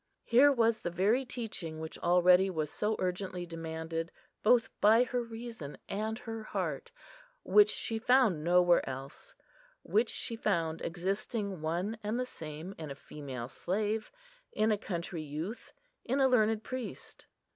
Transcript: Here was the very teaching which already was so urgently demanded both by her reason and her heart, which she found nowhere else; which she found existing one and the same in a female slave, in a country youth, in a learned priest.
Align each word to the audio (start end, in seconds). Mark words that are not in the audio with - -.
Here 0.23 0.51
was 0.51 0.79
the 0.79 0.89
very 0.89 1.25
teaching 1.25 1.79
which 1.79 1.99
already 1.99 2.49
was 2.49 2.71
so 2.71 2.95
urgently 2.97 3.45
demanded 3.45 4.11
both 4.41 4.67
by 4.81 5.03
her 5.03 5.21
reason 5.21 5.77
and 5.87 6.17
her 6.17 6.41
heart, 6.41 6.89
which 7.43 7.69
she 7.69 7.99
found 7.99 8.43
nowhere 8.43 8.83
else; 8.89 9.35
which 9.83 10.09
she 10.09 10.35
found 10.35 10.81
existing 10.81 11.61
one 11.61 11.99
and 12.01 12.19
the 12.19 12.25
same 12.25 12.73
in 12.79 12.89
a 12.89 12.95
female 12.95 13.47
slave, 13.47 14.11
in 14.51 14.71
a 14.71 14.77
country 14.79 15.21
youth, 15.21 15.71
in 16.03 16.19
a 16.19 16.27
learned 16.27 16.63
priest. 16.63 17.27